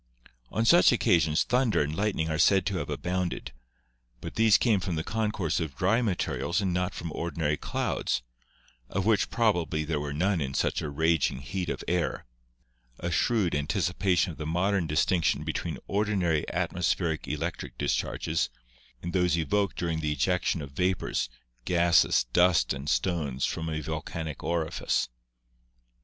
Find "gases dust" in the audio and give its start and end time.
21.63-22.73